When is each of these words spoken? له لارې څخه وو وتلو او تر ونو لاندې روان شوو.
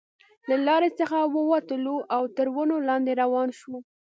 له 0.49 0.55
لارې 0.67 0.89
څخه 0.99 1.17
وو 1.33 1.41
وتلو 1.53 1.95
او 2.15 2.23
تر 2.37 2.47
ونو 2.55 2.75
لاندې 2.89 3.11
روان 3.23 3.49
شوو. 3.59 3.79